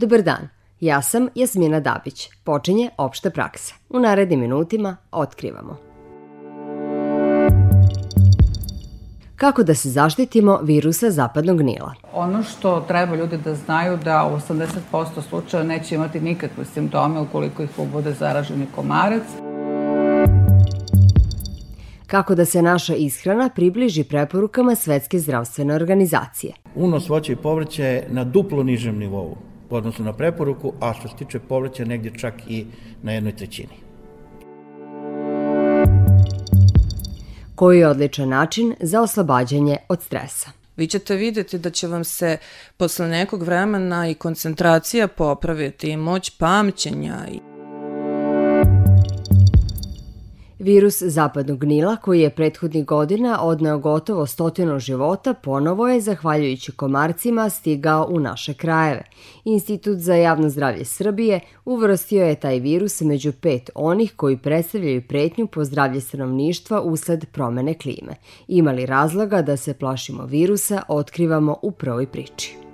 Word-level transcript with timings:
Dobar 0.00 0.22
dan, 0.22 0.48
ja 0.80 1.02
sam 1.02 1.28
Jasmina 1.34 1.80
Dabić. 1.80 2.28
Počinje 2.44 2.90
opšta 2.98 3.30
praksa. 3.30 3.74
U 3.88 4.00
narednim 4.00 4.40
minutima 4.40 4.96
otkrivamo. 5.12 5.76
Kako 9.36 9.62
da 9.62 9.74
se 9.74 9.90
zaštitimo 9.90 10.60
virusa 10.62 11.10
zapadnog 11.10 11.62
nila? 11.62 11.94
Ono 12.12 12.42
što 12.42 12.80
treba 12.80 13.16
ljudi 13.16 13.36
da 13.36 13.54
znaju 13.54 13.96
da 14.04 14.30
u 14.32 14.36
80% 14.36 15.22
slučaja 15.28 15.62
neće 15.62 15.94
imati 15.94 16.20
nikakve 16.20 16.64
simptome 16.64 17.20
ukoliko 17.20 17.62
ih 17.62 17.70
bude 17.92 18.12
zaraženi 18.12 18.66
komarac. 18.74 19.22
Kako 22.06 22.34
da 22.34 22.44
se 22.44 22.62
naša 22.62 22.94
ishrana 22.94 23.48
približi 23.54 24.04
preporukama 24.04 24.74
Svetske 24.74 25.18
zdravstvene 25.18 25.74
organizacije? 25.74 26.52
Unos 26.74 27.08
voća 27.08 27.32
i 27.32 27.36
povrća 27.36 27.84
je 27.84 28.06
na 28.10 28.24
duplo 28.24 28.62
nižem 28.62 28.98
nivou 28.98 29.47
odnosno 29.70 30.04
na 30.04 30.12
preporuku, 30.12 30.72
a 30.80 30.94
što 30.94 31.08
se 31.08 31.16
tiče 31.16 31.38
povrća 31.38 31.84
negdje 31.84 32.18
čak 32.18 32.34
i 32.48 32.66
na 33.02 33.12
jednoj 33.12 33.36
trećini. 33.36 33.88
Koji 37.54 37.78
je 37.78 37.88
odličan 37.88 38.28
način 38.28 38.74
za 38.80 39.02
oslobađanje 39.02 39.76
od 39.88 40.02
stresa? 40.02 40.50
Vi 40.76 40.86
ćete 40.86 41.16
vidjeti 41.16 41.58
da 41.58 41.70
će 41.70 41.86
vam 41.86 42.04
se 42.04 42.36
posle 42.76 43.08
nekog 43.08 43.42
vremena 43.42 44.08
i 44.08 44.14
koncentracija 44.14 45.08
popraviti 45.08 45.90
i 45.90 45.96
moć 45.96 46.30
pamćenja 46.30 47.16
i 47.32 47.47
Virus 50.58 51.02
zapadnog 51.02 51.64
nila, 51.64 51.96
koji 51.96 52.20
je 52.20 52.30
prethodnih 52.30 52.84
godina 52.84 53.42
odneo 53.42 53.78
gotovo 53.78 54.26
stotinu 54.26 54.78
života, 54.78 55.34
ponovo 55.34 55.88
je, 55.88 56.00
zahvaljujući 56.00 56.72
komarcima, 56.72 57.50
stigao 57.50 58.06
u 58.10 58.20
naše 58.20 58.54
krajeve. 58.54 59.02
Institut 59.44 59.98
za 59.98 60.14
javno 60.14 60.48
zdravlje 60.48 60.84
Srbije 60.84 61.40
uvrstio 61.64 62.24
je 62.24 62.34
taj 62.34 62.58
virus 62.58 63.00
među 63.00 63.32
pet 63.32 63.70
onih 63.74 64.12
koji 64.16 64.36
predstavljaju 64.36 65.02
pretnju 65.08 65.46
po 65.46 65.64
zdravlje 65.64 66.00
stanovništva 66.00 66.82
usled 66.82 67.24
promene 67.32 67.74
klime. 67.74 68.14
Imali 68.48 68.86
razloga 68.86 69.42
da 69.42 69.56
se 69.56 69.74
plašimo 69.74 70.24
virusa, 70.26 70.82
otkrivamo 70.88 71.56
u 71.62 71.70
prvoj 71.70 72.06
priči. 72.06 72.67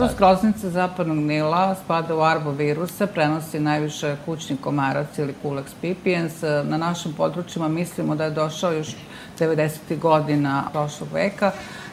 Virus 0.00 0.18
groznice 0.18 0.70
zapadnog 0.70 1.18
Nila 1.18 1.74
spada 1.84 2.14
u 2.14 2.20
arboviruse, 2.20 3.06
prenosi 3.06 3.60
najviše 3.60 4.16
kućni 4.24 4.56
komarac 4.56 5.18
ili 5.18 5.34
Culex 5.44 5.64
pipiens. 5.80 6.42
Na 6.42 6.76
našim 6.76 7.12
područjima 7.12 7.68
mislimo 7.68 8.14
da 8.14 8.24
je 8.24 8.30
došao 8.30 8.72
još 8.72 8.96
90. 9.38 9.98
godina 9.98 10.64
prošlog 10.72 11.08
veka 11.12 11.52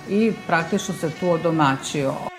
i 0.09 0.33
praktično 0.47 0.93
se 0.93 1.09
tu 1.19 1.29
odomaćio. 1.29 2.36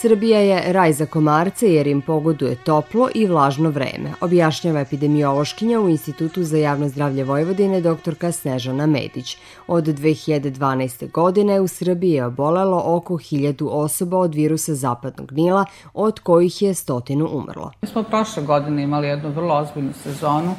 Srbija 0.00 0.38
je 0.38 0.72
raj 0.72 0.92
za 0.92 1.06
komarce 1.06 1.72
jer 1.72 1.86
im 1.86 2.00
pogoduje 2.02 2.54
toplo 2.56 3.08
i 3.14 3.26
vlažno 3.26 3.70
vreme, 3.70 4.12
objašnjava 4.20 4.80
epidemiološkinja 4.80 5.80
u 5.80 5.88
Institutu 5.88 6.42
za 6.42 6.56
javno 6.56 6.88
zdravlje 6.88 7.24
Vojvodine 7.24 7.80
doktorka 7.80 8.32
Snežana 8.32 8.86
Medić. 8.86 9.36
Od 9.66 9.84
2012. 9.84 11.10
godine 11.10 11.60
u 11.60 11.68
Srbiji 11.68 12.12
je 12.12 12.24
obolelo 12.24 12.82
oko 12.86 13.14
1000 13.14 13.68
osoba 13.70 14.18
od 14.18 14.34
virusa 14.34 14.74
zapadnog 14.74 15.32
nila, 15.32 15.64
od 15.94 16.20
kojih 16.20 16.62
je 16.62 16.74
stotinu 16.74 17.28
umrlo. 17.32 17.70
Mi 17.82 17.88
smo 17.88 18.02
prošle 18.02 18.42
godine 18.42 18.82
imali 18.82 19.08
jednu 19.08 19.30
vrlo 19.30 19.54
ozbiljnu 19.54 19.92
sezonu 19.92 20.54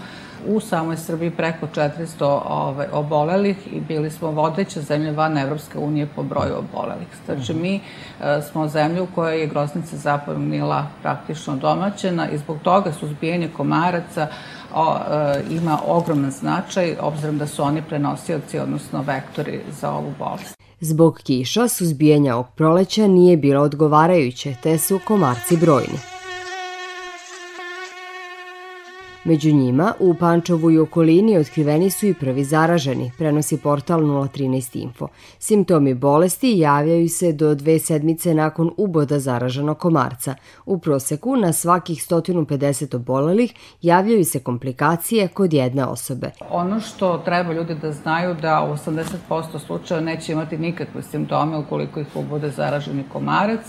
u 0.48 0.60
samoj 0.60 0.98
Srbiji 0.98 1.32
preko 1.32 1.68
400 1.76 2.40
ovaj, 2.50 2.88
obolelih 2.92 3.74
i 3.74 3.80
bili 3.80 4.12
smo 4.12 4.32
vodeća 4.32 4.82
zemlja 4.82 5.12
van 5.12 5.38
Evropske 5.38 5.80
unije 5.80 6.08
po 6.16 6.24
broju 6.24 6.54
obolelih. 6.58 7.08
Znači, 7.26 7.54
mi 7.54 7.76
e, 7.76 8.42
smo 8.52 8.68
zemlja 8.68 9.04
u 9.04 9.08
kojoj 9.16 9.42
je 9.42 9.48
groznica 9.48 9.98
zapadnog 9.98 10.44
Nila 10.44 10.88
praktično 11.02 11.56
domaćena 11.56 12.30
i 12.30 12.38
zbog 12.38 12.58
toga 12.64 12.92
suzbijanje 12.92 13.50
komaraca 13.58 14.28
o, 14.74 14.96
e, 14.96 15.44
ima 15.50 15.80
ogroman 15.88 16.32
značaj, 16.32 16.96
obzirom 17.02 17.38
da 17.38 17.48
su 17.48 17.64
oni 17.64 17.82
prenosioci, 17.82 18.60
odnosno 18.60 19.02
vektori 19.02 19.60
za 19.72 19.92
ovu 19.92 20.14
bolest. 20.20 20.56
Zbog 20.80 21.20
kiša, 21.24 21.68
suzbijanja 21.68 22.36
ovog 22.36 22.48
proleća 22.56 23.08
nije 23.08 23.38
bilo 23.38 23.62
odgovarajuće, 23.62 24.56
te 24.64 24.78
su 24.78 25.00
komarci 25.08 25.58
brojni. 25.58 26.21
Među 29.24 29.54
njima, 29.54 29.94
u 30.00 30.14
Pančovu 30.14 30.72
i 30.72 30.80
okolini 30.80 31.38
otkriveni 31.38 31.90
su 31.90 32.06
i 32.06 32.14
prvi 32.14 32.44
zaraženi, 32.44 33.12
prenosi 33.18 33.58
portal 33.58 34.02
013 34.02 34.82
Info. 34.82 35.08
Simptomi 35.40 35.94
bolesti 35.94 36.58
javljaju 36.58 37.10
se 37.10 37.34
do 37.34 37.56
dve 37.56 37.80
sedmice 37.80 38.34
nakon 38.34 38.72
uboda 38.78 39.20
zaraženog 39.20 39.78
komarca. 39.78 40.36
U 40.66 40.78
proseku 40.78 41.36
na 41.36 41.54
svakih 41.54 41.98
150 41.98 42.96
obolelih 42.96 43.54
javljaju 43.82 44.26
se 44.26 44.40
komplikacije 44.40 45.28
kod 45.28 45.54
jedne 45.54 45.86
osobe. 45.86 46.32
Ono 46.50 46.80
što 46.80 47.18
treba 47.18 47.54
ljudi 47.54 47.76
da 47.76 47.92
znaju 47.92 48.36
da 48.42 48.68
u 48.72 48.74
80% 49.30 49.60
slučaja 49.66 50.02
neće 50.02 50.32
imati 50.32 50.58
nikakve 50.58 51.04
simptome 51.04 51.58
ukoliko 51.58 52.00
ih 52.00 52.08
ubode 52.16 52.50
zaraženi 52.50 53.04
komarac, 53.14 53.62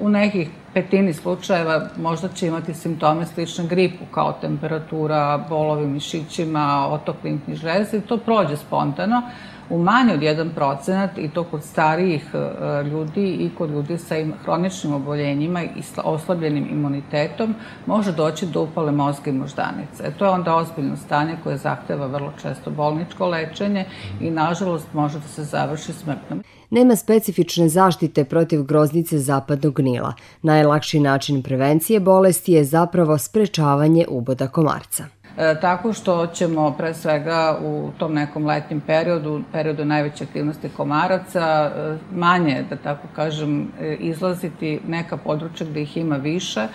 U 0.00 0.08
nekih 0.08 0.48
petini 0.78 1.12
slučajeva 1.12 1.88
možda 1.96 2.28
će 2.28 2.46
imati 2.46 2.74
simptome 2.74 3.26
slične 3.26 3.66
gripu, 3.66 4.04
kao 4.10 4.32
temperatura, 4.40 5.44
bolovi 5.48 5.86
mišićima, 5.86 6.88
otok 6.90 7.16
limfnih 7.24 7.56
žleza 7.56 7.96
i 7.96 8.00
to 8.00 8.16
prođe 8.16 8.56
spontano. 8.56 9.22
U 9.70 9.78
manje 9.78 10.14
od 10.14 10.20
1% 10.20 11.08
i 11.16 11.28
to 11.28 11.44
kod 11.44 11.64
starijih 11.64 12.30
e, 12.34 12.82
ljudi 12.82 13.26
i 13.26 13.50
kod 13.58 13.70
ljudi 13.70 13.98
sa 13.98 14.14
hroničnim 14.42 14.94
oboljenjima 14.94 15.62
i 15.62 15.82
oslabljenim 16.04 16.68
imunitetom 16.70 17.54
može 17.86 18.12
doći 18.12 18.46
do 18.46 18.62
upale 18.62 18.92
mozga 18.92 19.30
i 19.30 19.34
moždanice. 19.34 20.04
E, 20.04 20.10
to 20.18 20.24
je 20.24 20.30
onda 20.30 20.56
ozbiljno 20.56 20.96
stanje 20.96 21.36
koje 21.44 21.56
zahteva 21.56 22.06
vrlo 22.06 22.32
često 22.42 22.70
bolničko 22.70 23.26
lečenje 23.26 23.84
i 24.20 24.30
nažalost 24.30 24.86
može 24.92 25.18
da 25.18 25.28
se 25.28 25.44
završi 25.44 25.92
smrtnom 25.92 26.42
nema 26.70 26.96
specifične 26.96 27.68
zaštite 27.68 28.24
protiv 28.24 28.62
groznice 28.62 29.18
zapadnog 29.18 29.80
nila. 29.80 30.14
Najlakši 30.42 31.00
način 31.00 31.42
prevencije 31.42 32.00
bolesti 32.00 32.52
je 32.52 32.64
zapravo 32.64 33.18
sprečavanje 33.18 34.06
uboda 34.08 34.48
komarca. 34.48 35.04
E, 35.36 35.60
tako 35.60 35.92
što 35.92 36.26
ćemo 36.26 36.70
pre 36.78 36.94
svega 36.94 37.58
u 37.62 37.90
tom 37.98 38.14
nekom 38.14 38.46
letnjem 38.46 38.80
periodu, 38.80 39.42
periodu 39.52 39.84
najveće 39.84 40.24
aktivnosti 40.24 40.68
komaraca, 40.76 41.40
e, 41.40 41.96
manje, 42.14 42.64
da 42.70 42.76
tako 42.76 43.08
kažem, 43.16 43.68
e, 43.80 43.94
izlaziti 43.94 44.80
neka 44.88 45.16
područja 45.16 45.66
gde 45.70 45.82
ih 45.82 45.96
ima 45.96 46.16
više. 46.16 46.66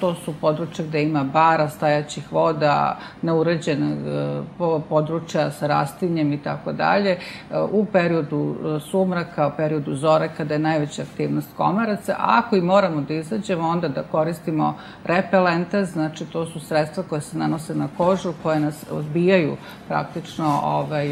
To 0.00 0.14
su 0.14 0.34
područja 0.40 0.84
gde 0.84 1.02
ima 1.02 1.24
bara, 1.24 1.68
stajaćih 1.68 2.32
voda, 2.32 2.98
neuređena 3.22 3.96
područja 4.88 5.50
sa 5.50 5.66
rastinjem 5.66 6.32
i 6.32 6.42
tako 6.42 6.72
dalje. 6.72 7.18
U 7.70 7.84
periodu 7.84 8.56
sumraka, 8.90 9.48
u 9.48 9.50
periodu 9.56 9.94
zore, 9.94 10.28
kada 10.36 10.54
je 10.54 10.58
najveća 10.58 11.02
aktivnost 11.02 11.48
komaraca. 11.56 12.16
Ako 12.18 12.56
i 12.56 12.60
moramo 12.60 13.00
da 13.00 13.14
izađemo, 13.14 13.68
onda 13.68 13.88
da 13.88 14.02
koristimo 14.02 14.74
repelente, 15.04 15.84
znači 15.84 16.24
to 16.24 16.46
su 16.46 16.60
sredstva 16.60 17.02
koje 17.08 17.20
se 17.20 17.38
nanose 17.38 17.73
na 17.74 17.88
kožu 17.96 18.32
koje 18.42 18.60
nas 18.60 18.84
odbijaju 18.90 19.56
praktično 19.88 20.60
ovaj, 20.64 21.08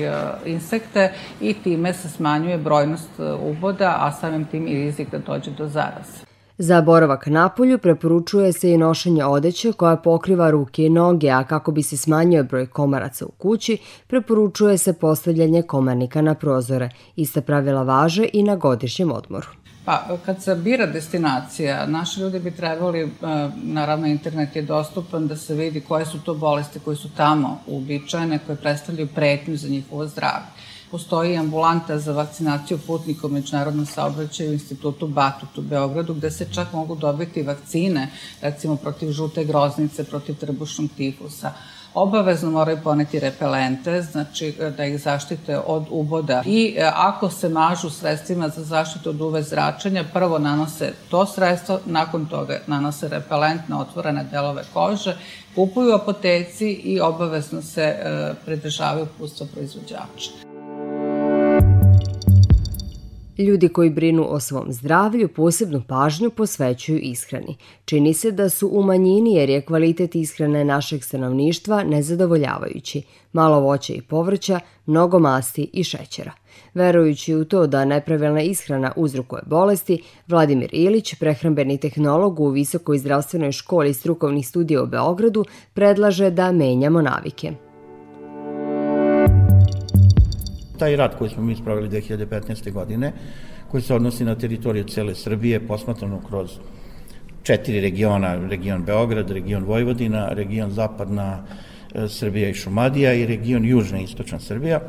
insekte 0.46 1.12
i 1.40 1.54
time 1.54 1.92
se 1.92 2.08
smanjuje 2.08 2.58
brojnost 2.58 3.10
e, 3.18 3.32
uboda, 3.32 3.96
a 4.00 4.12
samim 4.12 4.44
tim 4.44 4.68
i 4.68 4.74
rizik 4.74 5.10
da 5.10 5.18
dođe 5.18 5.50
do 5.50 5.68
zaraze. 5.68 6.32
Za 6.58 6.80
boravak 6.80 7.26
na 7.26 7.48
polju 7.48 7.78
preporučuje 7.78 8.52
se 8.52 8.70
i 8.70 8.78
nošenje 8.78 9.24
odeće 9.24 9.72
koja 9.72 9.96
pokriva 9.96 10.50
ruke 10.50 10.84
i 10.84 10.90
noge, 10.90 11.30
a 11.30 11.44
kako 11.44 11.72
bi 11.72 11.82
se 11.82 11.96
smanjio 11.96 12.44
broj 12.44 12.66
komaraca 12.66 13.26
u 13.26 13.30
kući, 13.30 13.78
preporučuje 14.06 14.78
se 14.78 14.92
postavljanje 14.92 15.62
komarnika 15.62 16.22
na 16.22 16.34
prozore. 16.34 16.88
Ista 17.16 17.40
pravila 17.40 17.82
važe 17.82 18.28
i 18.32 18.42
na 18.42 18.56
godišnjem 18.56 19.12
odmoru. 19.12 19.61
Pa, 19.84 20.18
kad 20.26 20.42
se 20.42 20.54
bira 20.54 20.86
destinacija, 20.86 21.86
naši 21.86 22.20
ljudi 22.20 22.38
bi 22.38 22.50
trebali, 22.50 23.00
e, 23.00 23.08
naravno 23.62 24.06
internet 24.06 24.56
je 24.56 24.62
dostupan 24.62 25.26
da 25.26 25.36
se 25.36 25.54
vidi 25.54 25.80
koje 25.80 26.06
su 26.06 26.20
to 26.20 26.34
bolesti 26.34 26.78
koje 26.78 26.96
su 26.96 27.08
tamo 27.16 27.60
uobičajene, 27.66 28.38
koje 28.46 28.56
predstavljaju 28.56 29.08
pretnju 29.14 29.56
za 29.56 29.68
njihovo 29.68 30.06
zdravlje. 30.06 30.46
Postoji 30.90 31.36
ambulanta 31.36 31.98
za 31.98 32.12
vakcinaciju 32.12 32.78
putnika 32.86 33.26
u 33.26 33.30
međunarodnom 33.30 33.86
saobraćaju 33.86 34.50
u 34.50 34.52
institutu 34.52 35.06
Batut 35.06 35.58
u 35.58 35.62
Beogradu, 35.62 36.14
gde 36.14 36.30
se 36.30 36.46
čak 36.54 36.72
mogu 36.72 36.94
dobiti 36.94 37.42
vakcine, 37.42 38.08
recimo 38.40 38.76
protiv 38.76 39.12
žute 39.12 39.44
groznice, 39.44 40.04
protiv 40.04 40.34
trbušnog 40.34 40.90
tifusa 40.96 41.52
obavezno 41.94 42.50
moraju 42.50 42.78
poneti 42.84 43.20
repelente, 43.20 44.02
znači 44.02 44.54
e, 44.60 44.70
da 44.70 44.84
ih 44.84 45.00
zaštite 45.00 45.58
od 45.66 45.86
uboda. 45.90 46.42
I 46.46 46.74
e, 46.76 46.90
ako 46.94 47.30
se 47.30 47.48
mažu 47.48 47.90
sredstvima 47.90 48.48
za 48.48 48.64
zaštitu 48.64 49.10
od 49.10 49.20
UV 49.20 49.40
zračenja, 49.40 50.04
prvo 50.12 50.38
nanose 50.38 50.92
to 51.10 51.26
sredstvo, 51.26 51.80
nakon 51.86 52.26
toga 52.26 52.60
nanose 52.66 53.08
repelent 53.08 53.68
na 53.68 53.80
otvorene 53.80 54.24
delove 54.24 54.62
kože, 54.72 55.16
kupuju 55.54 55.94
apoteci 55.94 56.68
i 56.68 57.00
obavezno 57.00 57.62
se 57.62 57.82
e, 57.82 58.34
pridržavaju 58.44 59.06
pustva 59.18 59.46
proizvođača. 59.54 60.51
Ljudi 63.42 63.68
koji 63.68 63.90
brinu 63.90 64.26
o 64.28 64.40
svom 64.40 64.72
zdravlju 64.72 65.28
posebnu 65.28 65.82
pažnju 65.88 66.30
posvećuju 66.30 66.98
ishrani. 66.98 67.56
Čini 67.84 68.14
se 68.14 68.30
da 68.30 68.48
su 68.48 68.68
u 68.72 68.82
manjini 68.82 69.34
jer 69.34 69.50
je 69.50 69.60
kvalitet 69.60 70.14
ishrane 70.14 70.64
našeg 70.64 71.04
stanovništva 71.04 71.82
nezadovoljavajući. 71.82 73.02
Malo 73.32 73.60
voća 73.60 73.92
i 73.92 74.02
povrća, 74.02 74.60
mnogo 74.86 75.18
masti 75.18 75.70
i 75.72 75.84
šećera. 75.84 76.32
Verujući 76.74 77.34
u 77.34 77.44
to 77.44 77.66
da 77.66 77.84
nepravilna 77.84 78.42
ishrana 78.42 78.92
uzrokuje 78.96 79.42
bolesti, 79.46 80.02
Vladimir 80.26 80.68
Ilić, 80.72 81.14
prehrambeni 81.14 81.78
tehnolog 81.78 82.40
u 82.40 82.48
Visokoj 82.48 82.98
zdravstvenoj 82.98 83.52
školi 83.52 83.94
strukovnih 83.94 84.48
studija 84.48 84.82
u 84.82 84.86
Beogradu, 84.86 85.44
predlaže 85.74 86.30
da 86.30 86.52
menjamo 86.52 87.02
navike. 87.02 87.71
Taj 90.82 90.96
rad 90.96 91.18
koji 91.18 91.30
smo 91.30 91.42
mi 91.42 91.56
spravili 91.56 91.88
2015. 91.88 92.72
godine, 92.72 93.12
koji 93.70 93.82
se 93.82 93.94
odnosi 93.94 94.24
na 94.24 94.34
teritoriju 94.34 94.84
cele 94.84 95.14
Srbije, 95.14 95.60
posmatrano 95.66 96.18
kroz 96.28 96.56
četiri 97.42 97.80
regiona, 97.80 98.34
region 98.50 98.82
Beograd, 98.84 99.30
region 99.30 99.64
Vojvodina, 99.64 100.28
region 100.28 100.70
Zapadna 100.70 101.44
e, 101.94 102.08
Srbija 102.08 102.48
i 102.48 102.54
Šumadija 102.54 103.12
i 103.14 103.26
region 103.26 103.64
Južna 103.64 104.00
i 104.00 104.04
Istočna 104.04 104.40
Srbija, 104.40 104.80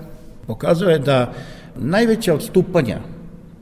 pokazuje 0.47 0.99
da 0.99 1.33
najveća 1.75 2.33
odstupanja 2.33 2.97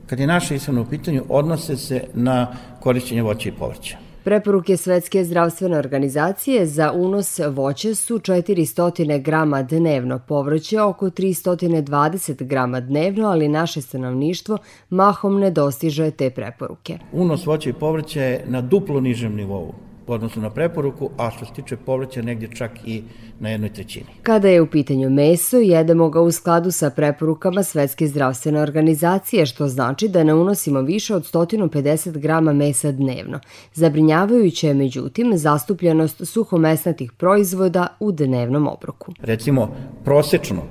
kad 0.06 0.20
je 0.20 0.26
naša 0.26 0.54
ishrana 0.54 0.80
u 0.80 0.88
pitanju, 0.88 1.24
odnose 1.28 1.76
se 1.76 2.04
na 2.14 2.46
korišćenje 2.80 3.22
voća 3.22 3.48
i 3.48 3.52
povrća. 3.52 4.01
Preporuke 4.24 4.76
Svetske 4.76 5.24
zdravstvene 5.24 5.78
organizacije 5.78 6.66
za 6.66 6.92
unos 6.92 7.40
voća 7.48 7.94
su 7.94 8.18
400 8.18 9.22
grama 9.22 9.62
dnevno, 9.62 10.20
povrće 10.28 10.80
oko 10.80 11.06
320 11.06 12.44
grama 12.44 12.80
dnevno, 12.80 13.28
ali 13.28 13.48
naše 13.48 13.80
stanovništvo 13.80 14.58
mahom 14.90 15.40
ne 15.40 15.50
dostiže 15.50 16.10
te 16.10 16.30
preporuke. 16.30 16.98
Unos 17.12 17.46
voća 17.46 17.70
i 17.70 17.72
povrća 17.72 18.22
je 18.22 18.44
na 18.48 18.60
duplo 18.60 19.00
nižem 19.00 19.36
nivou 19.36 19.74
odnosno 20.06 20.42
na 20.42 20.50
preporuku, 20.50 21.10
a 21.16 21.30
što 21.30 21.44
se 21.44 21.52
tiče 21.52 21.76
povrća 21.76 22.22
negdje 22.22 22.48
čak 22.54 22.70
i 22.86 23.02
na 23.40 23.50
jednoj 23.50 23.72
trećini. 23.72 24.06
Kada 24.22 24.48
je 24.48 24.60
u 24.60 24.66
pitanju 24.66 25.10
meso, 25.10 25.56
jedemo 25.56 26.10
ga 26.10 26.20
u 26.20 26.32
skladu 26.32 26.70
sa 26.70 26.90
preporukama 26.90 27.62
Svetske 27.62 28.06
zdravstvene 28.06 28.60
organizacije, 28.60 29.46
što 29.46 29.68
znači 29.68 30.08
da 30.08 30.24
ne 30.24 30.34
unosimo 30.34 30.80
više 30.80 31.14
od 31.14 31.32
150 31.32 32.18
grama 32.18 32.52
mesa 32.52 32.92
dnevno. 32.92 33.40
Zabrinjavajuće 33.74 34.68
je, 34.68 34.74
međutim, 34.74 35.32
zastupljenost 35.36 36.26
suhomesnatih 36.26 37.12
proizvoda 37.12 37.86
u 38.00 38.12
dnevnom 38.12 38.68
obroku. 38.68 39.12
Recimo, 39.20 39.74
prosečno 40.04 40.62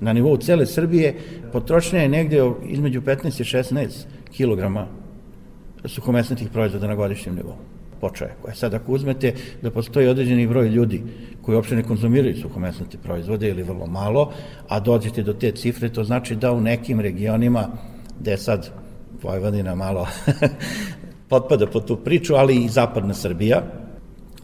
na 0.00 0.12
nivou 0.12 0.36
cele 0.36 0.66
Srbije 0.66 1.14
potrošnja 1.52 1.98
je 1.98 2.08
negde 2.08 2.50
između 2.68 3.00
15 3.00 3.40
i 3.40 3.44
16 3.44 3.88
kilograma 4.32 4.86
suhomesnatih 5.84 6.48
proizvoda 6.48 6.86
na 6.86 6.94
godišnjem 6.94 7.34
nivou 7.34 7.54
po 8.00 8.10
čoveku. 8.10 8.48
E 8.48 8.54
sad, 8.54 8.74
ako 8.74 8.92
uzmete 8.92 9.34
da 9.62 9.70
postoji 9.70 10.08
određeni 10.08 10.46
broj 10.46 10.68
ljudi 10.68 11.02
koji 11.42 11.56
uopšte 11.56 11.76
ne 11.76 11.82
konzumiraju 11.82 12.36
suhomesnate 12.36 12.98
proizvode 12.98 13.48
ili 13.48 13.62
vrlo 13.62 13.86
malo, 13.86 14.32
a 14.68 14.80
dođete 14.80 15.22
do 15.22 15.32
te 15.32 15.52
cifre, 15.52 15.88
to 15.88 16.04
znači 16.04 16.36
da 16.36 16.52
u 16.52 16.60
nekim 16.60 17.00
regionima, 17.00 17.68
gde 18.20 18.36
sad 18.36 18.70
Vojvodina 19.22 19.74
malo 19.74 20.06
potpada 21.30 21.66
po 21.66 21.80
tu 21.80 21.96
priču, 21.96 22.34
ali 22.34 22.64
i 22.64 22.68
zapadna 22.68 23.14
Srbija, 23.14 23.62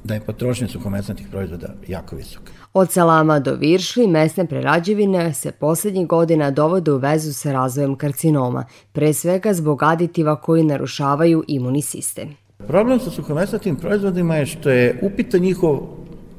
da 0.05 0.15
je 0.15 0.21
potrošnja 0.21 0.69
suhomesnatih 0.69 1.29
proizvoda 1.31 1.69
jako 1.89 2.17
visoka. 2.17 2.53
Od 2.73 2.93
salama 2.93 3.39
do 3.39 3.55
viršli, 3.55 4.07
mesne 4.07 4.47
prerađevine 4.47 5.35
se 5.35 5.53
poslednjih 5.53 6.07
godina 6.07 6.51
dovode 6.51 6.93
u 6.93 6.97
vezu 6.97 7.33
sa 7.33 7.53
razvojem 7.53 7.97
karcinoma, 7.97 8.65
pre 8.93 9.13
svega 9.13 9.55
zbog 9.55 9.83
aditiva 9.83 10.37
koji 10.41 10.65
narušavaju 10.65 11.45
imunni 11.49 11.83
sistem. 11.83 12.44
Problem 12.59 13.01
sa 13.01 13.11
suhomesnatim 13.11 13.77
proizvodima 13.77 14.37
je 14.37 14.47
što 14.47 14.71
je 14.71 14.99
upita 15.03 15.39
njihov 15.39 15.81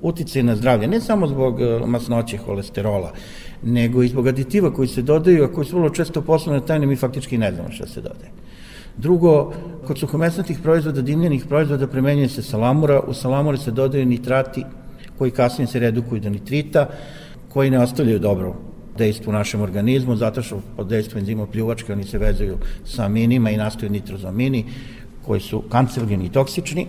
uticaj 0.01 0.43
na 0.43 0.55
zdravlje, 0.55 0.87
ne 0.87 1.01
samo 1.01 1.27
zbog 1.27 1.61
e, 1.61 1.79
masnoće 1.85 2.37
holesterola, 2.37 3.11
nego 3.63 4.03
i 4.03 4.07
zbog 4.07 4.27
aditiva 4.27 4.73
koji 4.73 4.87
se 4.87 5.01
dodaju, 5.01 5.43
a 5.43 5.51
koji 5.51 5.65
su 5.65 5.75
vrlo 5.75 5.89
često 5.89 6.21
poslovne 6.21 6.65
tajne, 6.65 6.85
mi 6.87 6.95
faktički 6.95 7.37
ne 7.37 7.51
znamo 7.51 7.71
šta 7.71 7.87
se 7.87 8.01
dodaje. 8.01 8.31
Drugo, 8.97 9.53
kod 9.87 9.99
suhomesnatih 9.99 10.59
proizvoda, 10.63 11.01
dimljenih 11.01 11.45
proizvoda, 11.45 11.87
premenjuje 11.87 12.29
se 12.29 12.41
salamura, 12.41 12.99
u 12.99 13.13
salamure 13.13 13.57
se 13.57 13.71
dodaju 13.71 14.05
nitrati 14.05 14.63
koji 15.17 15.31
kasnije 15.31 15.67
se 15.67 15.79
redukuju 15.79 16.21
do 16.21 16.29
nitrita, 16.29 16.89
koji 17.49 17.69
ne 17.69 17.79
ostavljaju 17.79 18.19
dobro 18.19 18.55
dejstvo 18.97 19.29
u 19.29 19.33
našem 19.33 19.61
organizmu, 19.61 20.15
zato 20.15 20.41
što 20.41 20.61
pod 20.77 20.87
dejstvom 20.87 21.19
enzima 21.19 21.47
pljuvačke 21.47 21.93
oni 21.93 22.03
se 22.03 22.17
vezuju 22.17 22.57
sa 22.85 23.05
aminima 23.05 23.51
i 23.51 23.57
nastaju 23.57 23.91
nitrozamini, 23.91 24.65
koji 25.25 25.39
su 25.39 25.63
kancerogeni 25.69 26.25
i 26.25 26.29
toksični. 26.29 26.87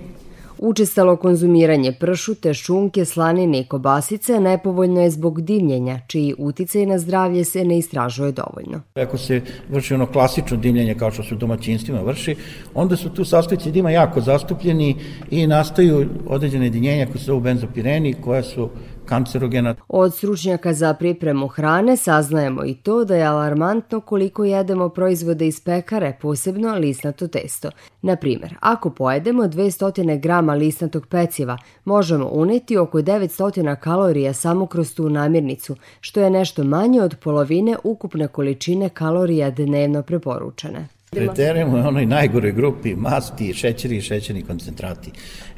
Učestalo 0.59 1.17
konzumiranje 1.17 1.93
pršute, 1.93 2.55
šunke, 2.55 3.05
slanine 3.05 3.61
i 3.61 3.65
kobasice 3.65 4.41
nepovoljno 4.41 5.00
je 5.00 5.11
zbog 5.11 5.41
dimljenja, 5.41 6.00
čiji 6.06 6.35
uticaj 6.38 6.87
na 6.87 6.99
zdravlje 6.99 7.44
se 7.44 7.65
ne 7.65 7.79
istražuje 7.79 8.33
dovoljno. 8.33 8.81
Ako 8.94 9.19
se 9.19 9.41
vrši 9.69 9.94
ono 9.94 10.06
klasično 10.06 10.56
dimljenje 10.56 10.94
kao 10.94 11.11
što 11.11 11.23
se 11.23 11.35
u 11.35 11.38
domaćinstvima 11.38 12.00
vrši, 12.00 12.37
onda 12.75 12.97
su 12.97 13.11
tu 13.11 13.25
sastojci 13.25 13.71
dima 13.71 13.91
jako 13.91 14.21
zastupljeni 14.21 14.97
i 15.31 15.47
nastaju 15.47 16.09
određene 16.27 16.67
jedinjenja 16.67 17.06
koje 17.06 17.19
se 17.19 17.25
zovu 17.25 17.41
benzopireni, 17.41 18.15
koja 18.15 18.43
su 18.43 18.69
kancerogena. 19.06 19.75
Od 19.88 20.14
stručnjaka 20.14 20.73
za 20.73 20.94
pripremu 20.94 21.49
hrane 21.49 21.97
saznajemo 21.97 22.64
i 22.64 22.75
to 22.75 23.05
da 23.05 23.17
je 23.17 23.25
alarmantno 23.25 24.00
koliko 24.00 24.44
jedemo 24.44 24.88
proizvode 24.88 25.47
iz 25.47 25.61
pekare, 25.61 26.17
posebno 26.20 26.75
lisnato 26.75 27.29
testo. 27.29 27.70
Na 28.03 28.17
primer, 28.17 28.55
ako 28.61 28.91
pojedemo 28.91 29.43
200 29.43 30.20
grama 30.20 30.55
lisnatog 30.55 31.06
peciva, 31.06 31.58
možemo 31.85 32.29
uneti 32.32 32.76
oko 32.76 32.99
900 32.99 33.76
kalorija 33.76 34.32
samo 34.32 34.67
kroz 34.67 34.94
tu 34.94 35.11
namirnicu, 35.11 35.76
što 36.00 36.20
je 36.20 36.31
nešto 36.31 36.64
manje 36.64 37.02
od 37.02 37.17
polovine 37.23 37.76
ukupne 37.85 38.29
količine 38.29 38.88
kalorija 38.88 39.50
dnevno 39.50 40.02
preporučene. 40.02 40.88
Preterujemo 41.11 41.76
u 41.76 41.88
onoj 41.88 42.06
najgoroj 42.06 42.52
grupi 42.52 42.94
masti, 42.97 43.55
šećeri 43.55 43.97
i 43.97 44.00
šećerni 44.00 44.43
koncentrati. 44.43 45.11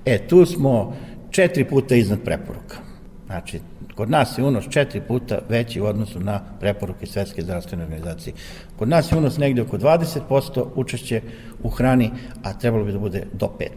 E, 0.04 0.18
tu 0.28 0.46
smo 0.46 0.96
četiri 1.30 1.64
puta 1.64 1.94
iznad 1.94 2.18
preporuka. 2.24 2.88
Znači, 3.28 3.60
kod 3.94 4.10
nas 4.10 4.38
je 4.38 4.44
unos 4.44 4.69
četiri 4.69 5.00
puta 5.00 5.38
veći 5.48 5.80
u 5.80 5.84
odnosu 5.84 6.20
na 6.20 6.40
preporuke 6.60 7.06
Svetske 7.06 7.42
zdravstvene 7.42 7.84
organizacije. 7.84 8.34
Kod 8.78 8.88
nas 8.88 9.12
je 9.12 9.19
unos 9.19 9.38
negde 9.38 9.62
oko 9.62 9.78
20% 9.78 10.64
učešće 10.75 11.20
u 11.62 11.69
hrani, 11.69 12.10
a 12.42 12.52
trebalo 12.52 12.85
bi 12.85 12.92
da 12.92 12.99
bude 12.99 13.26
do 13.32 13.50
5%. 13.58 13.68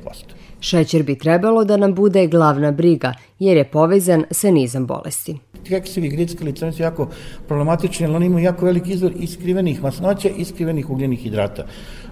Šećer 0.60 1.04
bi 1.04 1.18
trebalo 1.18 1.64
da 1.64 1.78
nam 1.78 1.94
bude 1.96 2.28
glavna 2.28 2.72
briga, 2.72 3.14
jer 3.40 3.58
je 3.58 3.72
povezan 3.72 4.26
sa 4.32 4.52
nizam 4.52 4.86
bolesti. 4.88 5.38
Keksivi 5.68 6.10
grickali 6.10 6.54
crni 6.54 6.74
su 6.74 6.82
jako 6.82 7.10
problematični, 7.48 8.06
ali 8.06 8.16
oni 8.16 8.26
imaju 8.26 8.46
jako 8.46 8.66
veliki 8.66 8.92
izvor 8.92 9.12
iskrivenih 9.20 9.84
masnoća 9.84 10.30
i 10.30 10.42
iskrivenih 10.42 10.90
ugljenih 10.90 11.20
hidrata. 11.20 11.66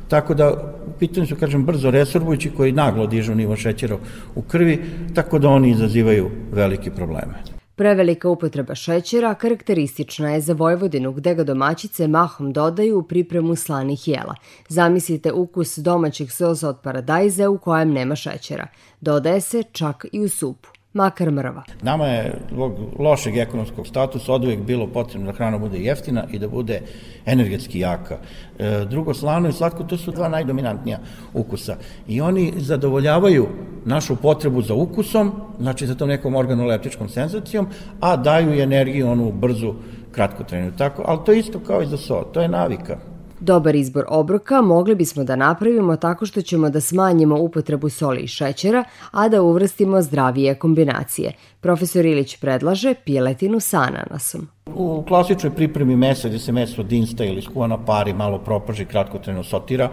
Tako 0.10 0.34
da, 0.34 0.52
u 0.88 1.00
pitanju 1.00 1.28
su, 1.28 1.36
kažem, 1.36 1.66
brzo 1.66 1.92
resorbujući 1.92 2.52
koji 2.58 2.72
naglo 2.72 3.08
dižu 3.08 3.36
nivo 3.36 3.56
šećera 3.56 3.98
u 4.36 4.42
krvi, 4.42 4.84
tako 5.16 5.40
da 5.40 5.50
oni 5.50 5.70
izazivaju 5.70 6.32
velike 6.52 6.92
probleme. 6.92 7.44
Prevelika 7.76 8.30
upotreba 8.30 8.76
šećera 8.76 9.34
karakteristična 9.34 10.32
je 10.32 10.42
za 10.42 10.54
Vojvodinu 10.54 11.12
gde 11.12 11.36
ga 11.36 11.44
domaćice 11.44 12.08
mahom 12.08 12.54
dodaju 12.54 13.00
u 13.00 13.04
pripremu 13.04 13.56
slanih 13.56 14.08
jela. 14.08 14.36
Zamislite 14.70 15.32
ukus 15.32 15.78
domaćeg 15.78 16.32
sosa 16.32 16.70
od 16.70 16.82
paradajze 16.84 17.48
u 17.48 17.58
kojem 17.58 17.92
nema 17.92 18.16
šećera. 18.16 18.68
Dodaje 19.02 19.42
se 19.42 19.64
čak 19.64 20.06
i 20.12 20.20
u 20.20 20.30
supu 20.30 20.70
makar 20.94 21.32
mrva. 21.32 21.64
Nama 21.82 22.06
je 22.06 22.34
zbog 22.52 22.74
lošeg 23.00 23.38
ekonomskog 23.38 23.88
statusa 23.88 24.34
od 24.34 24.44
uvijek 24.44 24.60
bilo 24.60 24.88
potrebno 24.88 25.32
da 25.32 25.38
hrana 25.38 25.58
bude 25.58 25.78
jeftina 25.78 26.24
i 26.32 26.40
da 26.40 26.48
bude 26.48 26.82
energetski 27.26 27.80
jaka. 27.80 28.18
E, 28.60 28.86
drugo, 28.90 29.14
slano 29.14 29.50
i 29.50 29.54
slatko, 29.54 29.84
to 29.84 29.98
su 29.98 30.12
dva 30.12 30.30
najdominantnija 30.30 31.00
ukusa. 31.34 31.78
I 32.08 32.22
oni 32.22 32.54
zadovoljavaju 32.58 33.48
našu 33.86 34.16
potrebu 34.16 34.62
za 34.62 34.74
ukusom, 34.74 35.32
znači 35.60 35.88
za 35.88 35.96
tom 35.96 36.10
nekom 36.10 36.36
organoleptičkom 36.36 37.10
senzacijom, 37.10 37.68
a 38.00 38.16
daju 38.16 38.62
energiju 38.62 39.10
onu 39.10 39.32
brzu, 39.32 39.74
kratkotrajnu. 40.12 40.72
Tako, 40.78 41.04
ali 41.06 41.20
to 41.26 41.32
je 41.32 41.40
isto 41.40 41.60
kao 41.60 41.82
i 41.82 41.86
za 41.86 41.98
so, 41.98 42.24
to 42.34 42.42
je 42.42 42.48
navika. 42.48 42.98
Dobar 43.40 43.76
izbor 43.76 44.06
obroka 44.08 44.62
mogli 44.62 44.96
bismo 44.96 45.24
da 45.24 45.36
napravimo 45.36 45.96
tako 45.96 46.26
što 46.26 46.42
ćemo 46.42 46.70
da 46.70 46.82
smanjimo 46.82 47.40
upotrebu 47.40 47.90
soli 47.90 48.22
i 48.22 48.28
šećera, 48.28 48.84
a 49.12 49.30
da 49.30 49.42
uvrstimo 49.42 50.02
zdravije 50.02 50.56
kombinacije. 50.56 51.34
Profesor 51.62 52.06
Ilić 52.06 52.38
predlaže 52.38 52.94
piletinu 53.06 53.60
sa 53.60 53.80
ananasom. 53.80 54.48
U 54.76 55.04
klasičnoj 55.08 55.56
pripremi 55.56 55.96
mesa 55.96 56.28
gde 56.28 56.40
se 56.40 56.52
meso 56.52 56.84
dinsta 56.84 57.26
ili 57.26 57.42
skuva 57.42 57.68
na 57.68 57.86
pari, 57.86 58.14
malo 58.14 58.38
propaži, 58.38 58.86
kratkotrajno 58.86 59.44
sotira, 59.44 59.90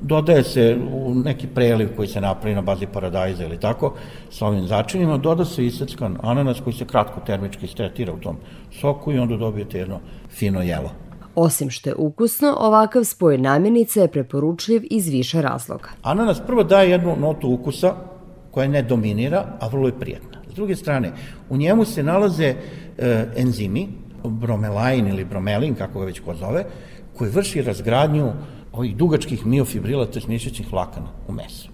dodaje 0.00 0.42
se 0.42 0.78
u 0.92 1.14
neki 1.14 1.46
preliv 1.46 1.96
koji 1.96 2.08
se 2.08 2.20
napravi 2.20 2.54
na 2.54 2.62
bazi 2.62 2.86
paradajza 2.86 3.44
ili 3.44 3.60
tako, 3.60 3.94
sa 4.30 4.46
ovim 4.46 4.66
začinima, 4.66 5.16
doda 5.16 5.44
se 5.44 5.66
iseckan 5.66 6.18
ananas 6.22 6.60
koji 6.60 6.74
se 6.74 6.84
kratko 6.84 7.20
termički 7.20 7.66
stretira 7.66 8.12
u 8.12 8.20
tom 8.20 8.36
soku 8.80 9.12
i 9.12 9.18
onda 9.18 9.36
dobijete 9.36 9.78
jedno 9.78 10.00
fino 10.30 10.62
jelo. 10.62 10.90
Osim 11.34 11.70
što 11.70 11.90
je 11.90 11.94
ukusno, 11.94 12.56
ovakav 12.58 13.04
spoj 13.04 13.38
namirnica 13.38 14.00
je 14.00 14.08
preporučljiv 14.08 14.82
iz 14.90 15.08
više 15.08 15.42
razloga. 15.42 15.88
Ananas 16.02 16.40
prvo 16.46 16.64
daje 16.64 16.90
jednu 16.90 17.16
notu 17.20 17.48
ukusa 17.48 17.94
koja 18.50 18.68
ne 18.68 18.82
dominira, 18.82 19.44
a 19.60 19.68
vrlo 19.68 19.88
je 19.88 19.98
prijatna. 20.00 20.38
S 20.52 20.54
druge 20.54 20.76
strane, 20.76 21.12
u 21.50 21.56
njemu 21.56 21.84
se 21.84 22.02
nalaze 22.02 22.54
e, 22.98 23.26
enzimi, 23.36 23.88
bromelain 24.24 25.08
ili 25.08 25.24
bromelin, 25.24 25.74
kako 25.74 25.98
ga 26.00 26.04
već 26.04 26.20
ko 26.20 26.34
zove, 26.34 26.64
koji 27.16 27.30
vrši 27.30 27.62
razgradnju 27.62 28.32
ovih 28.72 28.96
dugačkih 28.96 29.46
miofibrila, 29.46 30.06
to 30.06 30.18
je 30.18 30.24
mišićnih 30.28 30.72
vlakana 30.72 31.08
u 31.28 31.32
mesu. 31.32 31.68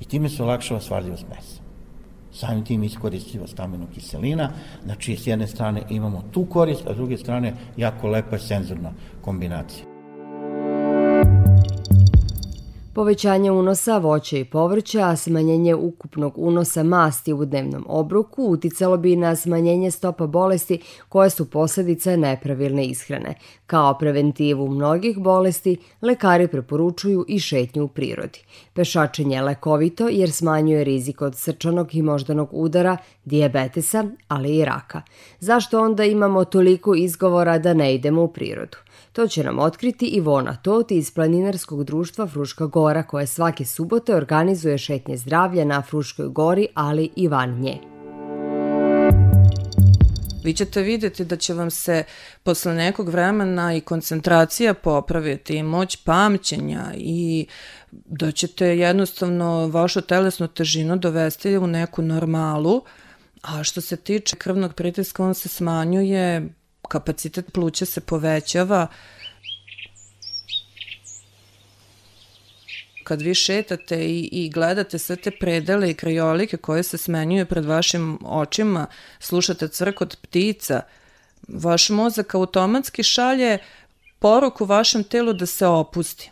I 0.00 0.04
time 0.04 0.28
se 0.28 0.42
olakšava 0.42 0.80
svardljivost 0.80 1.24
mesa. 1.28 1.62
Samim 2.32 2.64
tim 2.64 2.82
iskoristivost 2.82 3.60
amino 3.60 3.86
kiselina, 3.94 4.50
znači 4.84 5.16
s 5.16 5.26
jedne 5.26 5.46
strane 5.46 5.82
imamo 5.90 6.22
tu 6.32 6.44
korist, 6.44 6.86
a 6.86 6.94
s 6.94 6.96
druge 6.96 7.18
strane 7.18 7.54
jako 7.76 8.08
lepa 8.08 8.38
senzorna 8.38 8.92
kombinacija. 9.20 9.91
Povećanje 12.94 13.50
unosa 13.50 13.98
voća 13.98 14.36
i 14.36 14.44
povrća, 14.44 15.08
a 15.08 15.16
smanjenje 15.16 15.74
ukupnog 15.74 16.32
unosa 16.36 16.82
masti 16.82 17.32
u 17.32 17.44
dnevnom 17.44 17.84
obroku 17.88 18.44
uticalo 18.44 18.96
bi 18.96 19.16
na 19.16 19.36
smanjenje 19.36 19.90
stopa 19.90 20.26
bolesti 20.26 20.80
koje 21.08 21.30
su 21.30 21.50
posledica 21.50 22.16
nepravilne 22.16 22.86
ishrane. 22.86 23.34
Kao 23.66 23.98
preventivu 23.98 24.68
mnogih 24.68 25.18
bolesti, 25.18 25.76
lekari 26.02 26.48
preporučuju 26.48 27.24
i 27.28 27.38
šetnju 27.38 27.84
u 27.84 27.88
prirodi. 27.88 28.38
Pešačenje 28.72 29.36
je 29.36 29.42
lekovito 29.42 30.08
jer 30.08 30.32
smanjuje 30.32 30.84
rizik 30.84 31.22
od 31.22 31.36
srčanog 31.36 31.94
i 31.94 32.02
moždanog 32.02 32.48
udara, 32.52 32.96
dijabetesa, 33.24 34.04
ali 34.28 34.56
i 34.56 34.64
raka. 34.64 35.02
Zašto 35.40 35.80
onda 35.80 36.04
imamo 36.04 36.44
toliko 36.44 36.94
izgovora 36.94 37.58
da 37.58 37.74
ne 37.74 37.94
idemo 37.94 38.22
u 38.22 38.28
prirodu? 38.28 38.76
To 39.12 39.28
će 39.28 39.44
nam 39.44 39.58
otkriti 39.58 40.06
Ivona 40.06 40.56
Tot 40.56 40.90
iz 40.90 41.10
Planinarskog 41.14 41.84
društva 41.84 42.26
Fruška 42.26 42.66
Gora 42.66 43.02
koje 43.02 43.26
svake 43.26 43.64
subote 43.64 44.14
organizuje 44.14 44.78
šetnje 44.78 45.16
zdravlja 45.16 45.64
na 45.64 45.82
Fruškoj 45.82 46.28
gori, 46.28 46.66
ali 46.74 47.10
i 47.16 47.28
van 47.28 47.60
nje. 47.60 47.78
Vi 50.44 50.54
ćete 50.54 50.82
videti 50.82 51.24
da 51.24 51.36
će 51.36 51.54
vam 51.54 51.70
se 51.70 52.04
posle 52.42 52.74
nekog 52.74 53.08
vremena 53.08 53.74
i 53.74 53.80
koncentracija 53.80 54.74
popraviti 54.74 55.56
i 55.56 55.62
moć 55.62 55.96
pamćenja 55.96 56.84
i 56.96 57.46
da 57.90 58.32
ćete 58.32 58.66
jednostavno 58.66 59.66
vašu 59.66 60.00
telesnu 60.00 60.48
težinu 60.48 60.96
dovesti 60.96 61.56
u 61.56 61.66
neku 61.66 62.02
normalu, 62.02 62.82
a 63.42 63.64
što 63.64 63.80
se 63.80 63.96
tiče 63.96 64.36
krvnog 64.36 64.74
pritiska 64.74 65.24
on 65.24 65.34
se 65.34 65.48
smanjuje 65.48 66.48
kapacitet 66.92 67.52
pluća 67.52 67.84
se 67.84 68.00
povećava. 68.00 68.86
Kad 73.04 73.22
vi 73.22 73.34
šetate 73.34 73.96
i, 74.06 74.28
i 74.32 74.50
gledate 74.50 74.98
sve 74.98 75.16
te 75.16 75.30
predele 75.30 75.90
i 75.90 75.94
krajolike 75.94 76.56
koje 76.56 76.82
se 76.82 76.98
smenjuju 76.98 77.46
pred 77.46 77.64
vašim 77.64 78.18
očima, 78.24 78.86
slušate 79.20 79.68
crkot 79.68 80.16
ptica, 80.22 80.82
vaš 81.48 81.88
mozak 81.90 82.34
automatski 82.34 83.02
šalje 83.02 83.58
poruku 84.18 84.64
vašem 84.64 85.04
telu 85.04 85.32
da 85.32 85.46
se 85.46 85.66
opusti. 85.66 86.30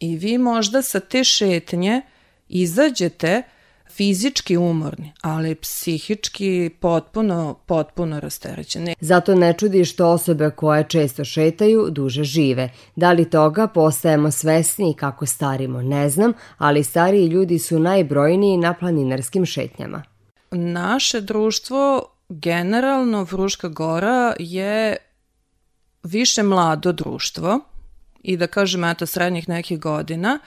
I 0.00 0.16
vi 0.16 0.38
možda 0.38 0.82
sa 0.82 1.00
te 1.00 1.24
šetnje 1.24 2.02
izađete 2.48 3.42
fizički 3.90 4.56
umorni, 4.56 5.12
ali 5.22 5.54
psihički 5.54 6.70
potpuno, 6.80 7.58
potpuno 7.66 8.20
rasterećeni. 8.20 8.94
Zato 9.00 9.34
ne 9.34 9.52
čudi 9.52 9.84
što 9.84 10.08
osobe 10.08 10.50
koje 10.50 10.84
često 10.88 11.24
šetaju 11.24 11.86
duže 11.90 12.24
žive. 12.24 12.70
Da 12.96 13.12
li 13.12 13.30
toga 13.30 13.66
postajemo 13.66 14.30
svesni 14.30 14.94
kako 14.98 15.26
starimo, 15.26 15.82
ne 15.82 16.10
znam, 16.10 16.32
ali 16.58 16.84
stariji 16.84 17.26
ljudi 17.26 17.58
su 17.58 17.78
najbrojniji 17.78 18.56
na 18.56 18.74
planinarskim 18.74 19.46
šetnjama. 19.46 20.02
Naše 20.50 21.20
društvo, 21.20 22.04
generalno 22.28 23.22
Vruška 23.22 23.68
gora 23.68 24.34
je 24.38 24.96
više 26.02 26.42
mlado 26.42 26.92
društvo 26.92 27.60
i 28.22 28.36
da 28.36 28.46
kažem 28.46 28.84
eto 28.84 29.06
srednjih 29.06 29.48
nekih 29.48 29.80
godina, 29.80 30.38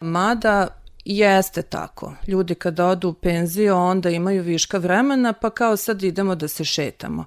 mada 0.00 0.83
Jeste 1.04 1.62
tako. 1.62 2.14
Ljudi 2.26 2.54
kada 2.54 2.86
odu 2.86 3.08
u 3.08 3.12
penziju 3.12 3.76
onda 3.76 4.10
imaju 4.10 4.42
viška 4.42 4.78
vremena 4.78 5.32
pa 5.32 5.50
kao 5.50 5.76
sad 5.76 6.02
idemo 6.02 6.34
da 6.34 6.48
se 6.48 6.64
šetamo. 6.64 7.24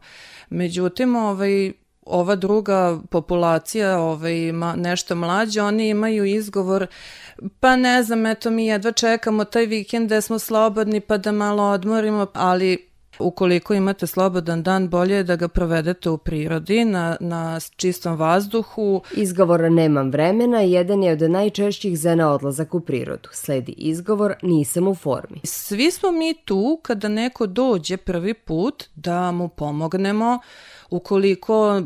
Međutim, 0.50 1.15
ovaj, 1.15 1.72
ova 2.05 2.36
druga 2.36 3.00
populacija, 3.10 4.00
ovaj, 4.00 4.51
ma, 4.51 4.75
nešto 4.75 5.15
mlađe, 5.15 5.62
oni 5.62 5.89
imaju 5.89 6.25
izgovor 6.25 6.88
pa 7.60 7.75
ne 7.75 8.03
znam, 8.03 8.25
eto 8.25 8.50
mi 8.50 8.65
jedva 8.65 8.91
čekamo 8.91 9.43
taj 9.43 9.65
vikend 9.65 10.10
da 10.10 10.22
smo 10.22 10.39
slobodni 10.39 11.00
pa 11.00 11.17
da 11.17 11.31
malo 11.31 11.63
odmorimo, 11.63 12.27
ali 12.34 12.87
Ukoliko 13.19 13.74
imate 13.74 14.07
slobodan 14.07 14.63
dan, 14.63 14.89
bolje 14.89 15.15
je 15.15 15.24
da 15.24 15.36
ga 15.36 15.47
provedete 15.47 16.09
u 16.09 16.17
prirodi, 16.17 16.86
na, 16.86 17.17
na 17.19 17.59
čistom 17.75 18.17
vazduhu. 18.17 19.01
Izgovor 19.15 19.71
nemam 19.71 20.12
vremena 20.12 20.62
jedan 20.62 21.03
je 21.03 21.12
od 21.12 21.21
najčešćih 21.21 22.00
za 22.00 22.15
neodlazak 22.15 22.74
u 22.74 22.79
prirodu. 22.79 23.29
Sledi 23.31 23.71
izgovor 23.77 24.33
nisam 24.43 24.88
u 24.88 24.95
formi. 24.95 25.39
Svi 25.43 25.91
smo 25.91 26.12
mi 26.12 26.33
tu 26.45 26.79
kada 26.83 27.07
neko 27.07 27.45
dođe 27.45 27.97
prvi 27.97 28.33
put 28.33 28.83
da 28.95 29.31
mu 29.31 29.47
pomognemo 29.47 30.39
ukoliko 30.89 31.81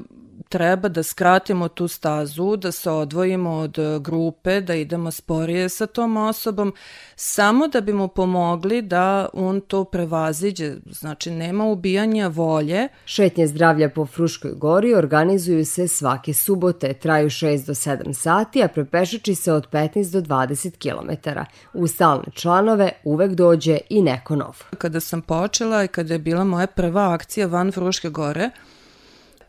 treba 0.52 0.90
da 0.90 1.04
skratimo 1.04 1.68
tu 1.68 1.88
stazu, 1.88 2.56
da 2.56 2.72
se 2.72 2.92
odvojimo 2.92 3.52
od 3.52 3.80
e, 3.80 4.00
grupe, 4.00 4.62
da 4.62 4.76
idemo 4.76 5.12
sporije 5.12 5.70
sa 5.70 5.88
tom 5.88 6.18
osobom, 6.18 6.74
samo 7.16 7.68
da 7.68 7.82
bi 7.82 7.94
mu 7.94 8.08
pomogli 8.08 8.82
da 8.82 9.30
on 9.34 9.62
to 9.62 9.84
prevaziđe. 9.84 10.76
Znači, 10.86 11.32
nema 11.32 11.66
ubijanja 11.66 12.28
volje. 12.28 12.88
Šetnje 13.06 13.48
zdravlja 13.48 13.90
po 13.90 14.06
Fruškoj 14.06 14.52
gori 14.52 14.94
organizuju 14.96 15.66
se 15.66 15.88
svake 15.88 16.34
subote, 16.34 16.94
traju 16.94 17.30
6 17.30 17.66
do 17.66 17.74
7 17.74 18.14
sati, 18.14 18.64
a 18.64 18.68
prepešači 18.68 19.36
se 19.36 19.54
od 19.54 19.68
15 19.72 20.12
do 20.12 20.22
20 20.22 20.78
km. 20.78 21.30
U 21.74 21.88
stalne 21.88 22.32
članove 22.34 22.92
uvek 23.04 23.32
dođe 23.32 23.78
i 23.90 24.02
neko 24.02 24.36
nov. 24.36 24.58
Kada 24.78 25.00
sam 25.00 25.22
počela 25.22 25.84
i 25.84 25.88
kada 25.88 26.14
je 26.14 26.20
bila 26.20 26.44
moja 26.44 26.68
prva 26.68 27.14
akcija 27.14 27.48
van 27.48 27.72
Fruške 27.72 28.10
gore, 28.10 28.50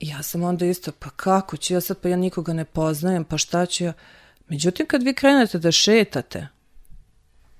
ja 0.02 0.22
sam 0.22 0.42
onda 0.42 0.66
isto, 0.66 0.92
pa 0.92 1.10
kako 1.10 1.56
ću 1.56 1.74
ja 1.74 1.80
sad, 1.80 1.98
pa 1.98 2.08
ja 2.08 2.16
nikoga 2.16 2.52
ne 2.52 2.64
poznajem, 2.64 3.24
pa 3.24 3.38
šta 3.38 3.66
ću 3.66 3.84
ja? 3.84 3.92
Međutim, 4.48 4.86
kad 4.86 5.02
vi 5.02 5.14
krenete 5.14 5.58
da 5.58 5.72
šetate, 5.72 6.48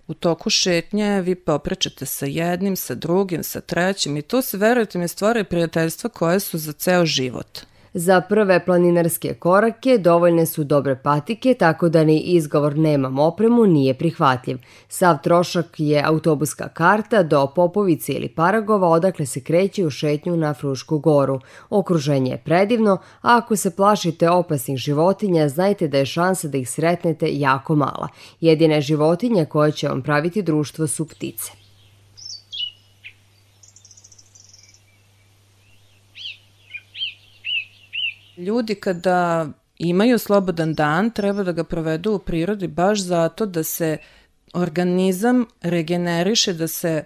u 0.07 0.15
toku 0.15 0.51
šetnje 0.51 1.21
vi 1.21 1.35
poprećete 1.35 2.07
sa 2.07 2.27
jednim, 2.27 2.77
sa 2.77 2.95
drugim, 2.95 3.43
sa 3.43 3.61
trećim 3.61 4.17
i 4.17 4.23
tu 4.23 4.43
se, 4.43 4.57
verujete 4.57 4.99
mi, 4.99 5.09
stvaraju 5.09 5.45
prijateljstva 5.45 6.11
koje 6.11 6.41
su 6.41 6.59
za 6.59 6.73
ceo 6.73 7.07
život. 7.07 7.61
Za 7.95 8.21
prve 8.21 8.65
planinarske 8.65 9.35
korake 9.35 9.99
dovoljne 9.99 10.47
su 10.47 10.65
dobre 10.65 10.97
patike, 10.97 11.55
tako 11.55 11.89
da 11.89 12.05
ni 12.05 12.21
izgovor 12.21 12.79
nemam 12.79 13.19
opremu 13.19 13.67
nije 13.67 13.95
prihvatljiv. 13.95 14.59
Sav 14.89 15.17
trošak 15.23 15.67
je 15.79 16.03
autobuska 16.05 16.69
karta 16.69 17.23
do 17.23 17.47
Popovice 17.47 18.13
ili 18.13 18.29
Paragova, 18.29 18.89
odakle 18.89 19.27
se 19.27 19.41
kreće 19.41 19.87
u 19.87 19.91
šetnju 19.91 20.37
na 20.37 20.55
Frušku 20.55 20.99
goru. 20.99 21.41
Okruženje 21.71 22.31
je 22.31 22.43
predivno, 22.45 22.93
a 22.93 23.37
ako 23.37 23.57
se 23.57 23.77
plašite 23.77 24.31
opasnih 24.31 24.79
životinja, 24.79 25.49
znajte 25.49 25.89
da 25.89 25.99
je 25.99 26.07
šansa 26.07 26.49
da 26.49 26.59
ih 26.59 26.71
sretnete 26.71 27.29
jako 27.31 27.75
mala. 27.75 28.09
Jedine 28.41 28.81
životinje 28.81 29.45
koje 29.45 29.73
će 29.73 29.89
vam 29.89 30.03
praviti 30.03 30.43
društvo 30.43 30.87
su 30.87 31.09
ptice. 31.09 31.62
Ljudi 38.37 38.75
kada 38.75 39.49
imaju 39.79 40.19
slobodan 40.19 40.75
dan, 40.75 41.11
treba 41.11 41.43
da 41.43 41.53
ga 41.53 41.65
provedu 41.65 42.12
u 42.12 42.19
prirodi 42.19 42.69
baš 42.69 43.01
zato 43.01 43.47
da 43.47 43.62
se 43.62 43.97
organizam 44.55 45.47
regeneriše, 45.62 46.53
da 46.53 46.69
se 46.69 47.05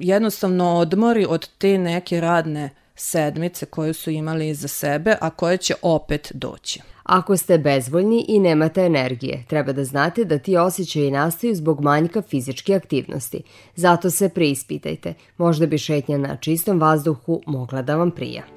jednostavno 0.00 0.74
odmori 0.74 1.26
od 1.28 1.48
te 1.58 1.78
neke 1.78 2.20
radne 2.20 2.70
sedmice 2.94 3.66
koje 3.66 3.92
su 3.92 4.10
imali 4.10 4.48
iza 4.48 4.68
sebe, 4.68 5.16
a 5.20 5.30
koje 5.30 5.56
će 5.56 5.74
opet 5.82 6.32
doći. 6.34 6.80
Ako 7.02 7.36
ste 7.36 7.58
bezvoljni 7.58 8.24
i 8.28 8.38
nemate 8.38 8.80
energije, 8.80 9.44
treba 9.48 9.72
da 9.72 9.84
znate 9.84 10.24
da 10.24 10.38
ti 10.38 10.56
osjećaji 10.56 11.10
nastaju 11.10 11.54
zbog 11.54 11.80
manjka 11.80 12.22
fizičke 12.22 12.74
aktivnosti. 12.74 13.42
Zato 13.74 14.10
se 14.10 14.28
preispitajte. 14.28 15.14
Možda 15.36 15.66
bi 15.66 15.78
šetnja 15.78 16.18
na 16.18 16.36
čistom 16.36 16.80
vazduhu 16.80 17.42
mogla 17.46 17.82
da 17.82 17.96
vam 17.96 18.10
prija. 18.10 18.55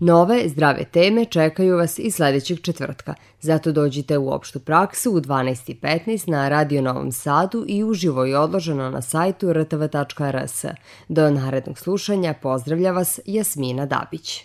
Nove 0.00 0.48
zdrave 0.48 0.84
teme 0.84 1.24
čekaju 1.24 1.76
vas 1.76 1.98
i 1.98 2.10
sledećeg 2.10 2.60
četvrtka, 2.60 3.14
zato 3.40 3.72
dođite 3.72 4.18
u 4.18 4.32
opštu 4.32 4.60
praksu 4.60 5.12
u 5.12 5.20
12.15 5.20 6.30
na 6.30 6.48
Radio 6.48 6.82
Novom 6.82 7.12
Sadu 7.12 7.64
i 7.68 7.84
uživo 7.84 8.26
i 8.26 8.34
odloženo 8.34 8.90
na 8.90 9.02
sajtu 9.02 9.52
rtv.rs. 9.52 10.64
Do 11.08 11.30
narednog 11.30 11.78
slušanja 11.78 12.34
pozdravlja 12.42 12.92
vas 12.92 13.20
Jasmina 13.26 13.86
Dabić. 13.86 14.38